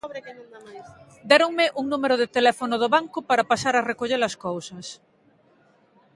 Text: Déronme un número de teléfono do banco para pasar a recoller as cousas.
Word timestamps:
Déronme 1.29 1.65
un 1.79 1.85
número 1.93 2.15
de 2.21 2.31
teléfono 2.37 2.75
do 2.81 2.87
banco 2.95 3.19
para 3.29 3.47
pasar 3.51 3.73
a 3.77 3.85
recoller 3.91 4.21
as 4.29 4.35
cousas. 4.45 4.85